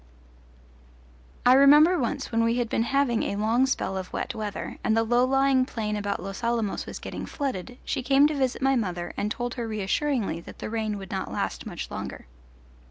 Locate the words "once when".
1.99-2.43